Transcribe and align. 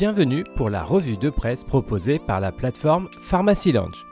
Bienvenue 0.00 0.44
pour 0.56 0.70
la 0.70 0.82
revue 0.82 1.18
de 1.18 1.28
presse 1.28 1.62
proposée 1.62 2.18
par 2.18 2.40
la 2.40 2.52
plateforme 2.52 3.10
Pharmacy 3.20 3.70
Lounge. 3.70 4.06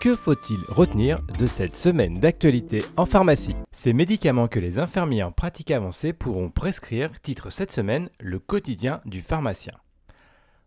Que 0.00 0.14
faut-il 0.14 0.60
retenir 0.68 1.22
de 1.40 1.46
cette 1.46 1.74
semaine 1.74 2.20
d'actualité 2.20 2.84
en 2.96 3.04
pharmacie? 3.04 3.56
Ces 3.72 3.94
médicaments 3.94 4.46
que 4.46 4.60
les 4.60 4.78
infirmiers 4.78 5.24
en 5.24 5.32
pratique 5.32 5.72
avancée 5.72 6.12
pourront 6.12 6.50
prescrire 6.50 7.20
titre 7.20 7.50
cette 7.50 7.72
semaine 7.72 8.10
le 8.20 8.38
quotidien 8.38 9.00
du 9.06 9.22
pharmacien. 9.22 9.74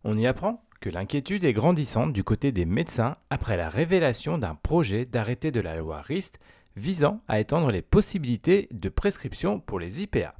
On 0.03 0.17
y 0.17 0.27
apprend 0.27 0.61
que 0.81 0.89
l'inquiétude 0.89 1.45
est 1.45 1.53
grandissante 1.53 2.11
du 2.11 2.25
côté 2.25 2.51
des 2.51 2.65
médecins 2.65 3.15
après 3.29 3.55
la 3.55 3.69
révélation 3.69 4.37
d'un 4.37 4.55
projet 4.55 5.05
d'arrêté 5.05 5.49
de 5.49 5.61
la 5.61 5.77
loi 5.77 6.01
RIST 6.01 6.39
visant 6.75 7.21
à 7.29 7.39
étendre 7.39 7.71
les 7.71 7.81
possibilités 7.81 8.67
de 8.71 8.89
prescription 8.89 9.61
pour 9.61 9.79
les 9.79 10.03
IPA. 10.03 10.35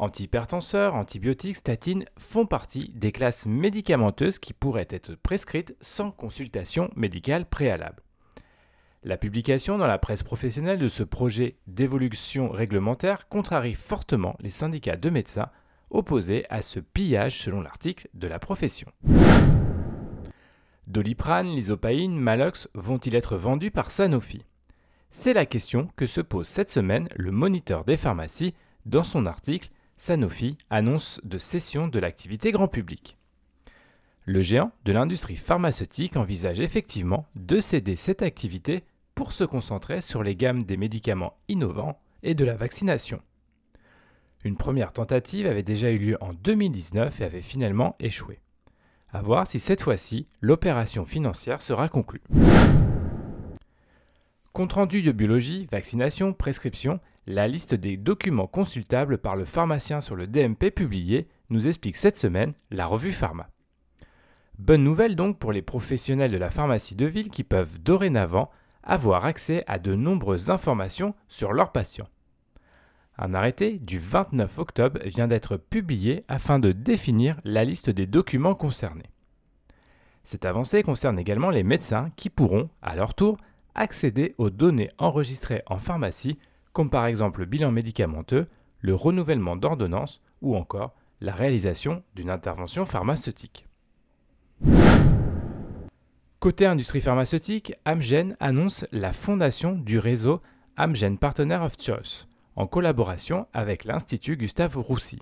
Antihypertenseurs, 0.00 0.94
antibiotiques, 0.94 1.56
statines 1.56 2.04
font 2.16 2.46
partie 2.46 2.92
des 2.94 3.10
classes 3.10 3.46
médicamenteuses 3.46 4.38
qui 4.38 4.52
pourraient 4.52 4.86
être 4.90 5.16
prescrites 5.16 5.74
sans 5.80 6.12
consultation 6.12 6.88
médicale 6.94 7.46
préalable. 7.46 8.04
La 9.02 9.16
publication 9.16 9.76
dans 9.76 9.88
la 9.88 9.98
presse 9.98 10.22
professionnelle 10.22 10.78
de 10.78 10.86
ce 10.86 11.02
projet 11.02 11.56
d'évolution 11.66 12.48
réglementaire 12.48 13.28
contrarie 13.28 13.74
fortement 13.74 14.36
les 14.38 14.50
syndicats 14.50 14.94
de 14.94 15.10
médecins 15.10 15.50
opposés 15.90 16.44
à 16.48 16.62
ce 16.62 16.78
pillage 16.78 17.40
selon 17.40 17.60
l'article 17.60 18.08
de 18.14 18.28
la 18.28 18.38
profession. 18.38 18.92
Doliprane, 20.86 21.48
l'isopaïne, 21.48 22.16
Malox 22.16 22.68
vont-ils 22.74 23.16
être 23.16 23.36
vendus 23.36 23.72
par 23.72 23.90
Sanofi? 23.90 24.44
C'est 25.10 25.32
la 25.32 25.44
question 25.44 25.88
que 25.96 26.06
se 26.06 26.20
pose 26.20 26.46
cette 26.46 26.70
semaine 26.70 27.08
le 27.16 27.32
moniteur 27.32 27.84
des 27.84 27.96
pharmacies 27.96 28.54
dans 28.86 29.02
son 29.02 29.26
article 29.26 29.70
Sanofi 29.98 30.56
annonce 30.70 31.20
de 31.24 31.38
cession 31.38 31.88
de 31.88 31.98
l'activité 31.98 32.52
grand 32.52 32.68
public. 32.68 33.18
Le 34.24 34.42
géant 34.42 34.70
de 34.84 34.92
l'industrie 34.92 35.36
pharmaceutique 35.36 36.16
envisage 36.16 36.60
effectivement 36.60 37.26
de 37.34 37.58
céder 37.58 37.96
cette 37.96 38.22
activité 38.22 38.84
pour 39.16 39.32
se 39.32 39.42
concentrer 39.42 40.00
sur 40.00 40.22
les 40.22 40.36
gammes 40.36 40.62
des 40.62 40.76
médicaments 40.76 41.36
innovants 41.48 42.00
et 42.22 42.34
de 42.34 42.44
la 42.44 42.54
vaccination. 42.54 43.20
Une 44.44 44.56
première 44.56 44.92
tentative 44.92 45.48
avait 45.48 45.64
déjà 45.64 45.90
eu 45.90 45.98
lieu 45.98 46.18
en 46.20 46.32
2019 46.32 47.20
et 47.20 47.24
avait 47.24 47.42
finalement 47.42 47.96
échoué. 47.98 48.38
A 49.10 49.20
voir 49.20 49.48
si 49.48 49.58
cette 49.58 49.82
fois-ci 49.82 50.28
l'opération 50.40 51.04
financière 51.04 51.60
sera 51.60 51.88
conclue. 51.88 52.22
Compte 54.58 54.72
rendu 54.72 55.02
de 55.02 55.12
biologie, 55.12 55.68
vaccination, 55.70 56.32
prescription, 56.32 56.98
la 57.28 57.46
liste 57.46 57.76
des 57.76 57.96
documents 57.96 58.48
consultables 58.48 59.18
par 59.18 59.36
le 59.36 59.44
pharmacien 59.44 60.00
sur 60.00 60.16
le 60.16 60.26
DMP 60.26 60.72
publié 60.72 61.28
nous 61.48 61.68
explique 61.68 61.96
cette 61.96 62.18
semaine 62.18 62.54
la 62.72 62.86
revue 62.86 63.12
Pharma. 63.12 63.50
Bonne 64.58 64.82
nouvelle 64.82 65.14
donc 65.14 65.38
pour 65.38 65.52
les 65.52 65.62
professionnels 65.62 66.32
de 66.32 66.38
la 66.38 66.50
pharmacie 66.50 66.96
de 66.96 67.06
ville 67.06 67.28
qui 67.28 67.44
peuvent 67.44 67.78
dorénavant 67.78 68.50
avoir 68.82 69.26
accès 69.26 69.62
à 69.68 69.78
de 69.78 69.94
nombreuses 69.94 70.50
informations 70.50 71.14
sur 71.28 71.52
leurs 71.52 71.70
patients. 71.70 72.08
Un 73.16 73.34
arrêté 73.34 73.78
du 73.78 74.00
29 74.00 74.58
octobre 74.58 74.98
vient 75.04 75.28
d'être 75.28 75.56
publié 75.56 76.24
afin 76.26 76.58
de 76.58 76.72
définir 76.72 77.40
la 77.44 77.64
liste 77.64 77.90
des 77.90 78.08
documents 78.08 78.56
concernés. 78.56 79.12
Cette 80.24 80.44
avancée 80.44 80.82
concerne 80.82 81.20
également 81.20 81.50
les 81.50 81.62
médecins 81.62 82.10
qui 82.16 82.28
pourront, 82.28 82.70
à 82.82 82.96
leur 82.96 83.14
tour, 83.14 83.38
accéder 83.78 84.34
aux 84.38 84.50
données 84.50 84.90
enregistrées 84.98 85.62
en 85.66 85.78
pharmacie 85.78 86.38
comme 86.72 86.90
par 86.90 87.06
exemple 87.06 87.40
le 87.40 87.46
bilan 87.46 87.72
médicamenteux, 87.72 88.46
le 88.80 88.94
renouvellement 88.94 89.56
d'ordonnances 89.56 90.20
ou 90.42 90.54
encore 90.56 90.94
la 91.20 91.32
réalisation 91.32 92.04
d'une 92.14 92.30
intervention 92.30 92.84
pharmaceutique. 92.84 93.66
Côté 96.38 96.66
industrie 96.66 97.00
pharmaceutique, 97.00 97.74
Amgen 97.84 98.36
annonce 98.38 98.86
la 98.92 99.12
fondation 99.12 99.72
du 99.72 99.98
réseau 99.98 100.40
Amgen 100.76 101.18
Partner 101.18 101.58
of 101.60 101.74
Choice 101.80 102.28
en 102.54 102.68
collaboration 102.68 103.48
avec 103.52 103.84
l'Institut 103.84 104.36
Gustave 104.36 104.76
Roussy. 104.76 105.18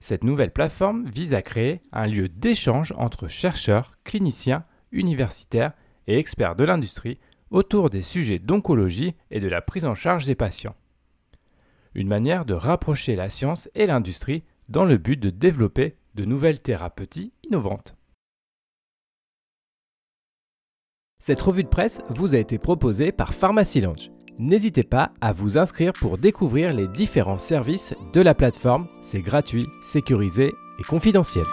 Cette 0.00 0.24
nouvelle 0.24 0.52
plateforme 0.52 1.06
vise 1.10 1.34
à 1.34 1.42
créer 1.42 1.82
un 1.92 2.06
lieu 2.06 2.28
d'échange 2.28 2.94
entre 2.96 3.28
chercheurs, 3.28 3.92
cliniciens, 4.04 4.64
universitaires 4.92 5.72
et 6.06 6.18
experts 6.18 6.56
de 6.56 6.64
l'industrie 6.64 7.18
autour 7.50 7.90
des 7.90 8.02
sujets 8.02 8.38
d'oncologie 8.38 9.14
et 9.30 9.40
de 9.40 9.48
la 9.48 9.60
prise 9.60 9.84
en 9.84 9.94
charge 9.94 10.26
des 10.26 10.34
patients. 10.34 10.76
Une 11.94 12.08
manière 12.08 12.44
de 12.44 12.54
rapprocher 12.54 13.16
la 13.16 13.30
science 13.30 13.68
et 13.74 13.86
l'industrie 13.86 14.44
dans 14.68 14.84
le 14.84 14.98
but 14.98 15.16
de 15.16 15.30
développer 15.30 15.96
de 16.14 16.24
nouvelles 16.24 16.60
thérapeutiques 16.60 17.32
innovantes. 17.44 17.94
Cette 21.20 21.42
revue 21.42 21.64
de 21.64 21.68
presse 21.68 22.00
vous 22.08 22.34
a 22.34 22.38
été 22.38 22.58
proposée 22.58 23.12
par 23.12 23.34
Pharmacy 23.34 23.80
Lounge. 23.80 24.10
N'hésitez 24.38 24.84
pas 24.84 25.12
à 25.20 25.32
vous 25.32 25.58
inscrire 25.58 25.92
pour 25.92 26.16
découvrir 26.16 26.72
les 26.72 26.86
différents 26.86 27.38
services 27.38 27.94
de 28.14 28.20
la 28.20 28.34
plateforme. 28.34 28.86
C'est 29.02 29.22
gratuit, 29.22 29.66
sécurisé 29.82 30.54
et 30.78 30.82
confidentiel. 30.84 31.44